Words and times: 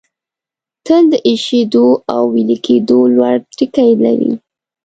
تل 0.85 1.03
د 1.11 1.13
ایشېدو 1.29 1.87
او 2.13 2.21
ویلي 2.33 2.57
کېدو 2.65 2.99
لوړ 3.15 3.35
ټکي 3.57 3.89
لري. 4.03 4.31